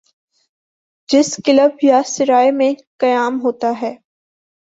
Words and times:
جس 1.09 1.29
کلب 1.45 1.83
یا 1.83 2.01
سرائے 2.05 2.51
میں 2.51 2.71
قیام 2.99 3.39
ہوتا 3.41 3.73
ہے۔ 3.81 3.95